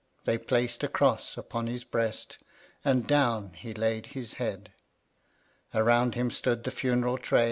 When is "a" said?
0.83-0.87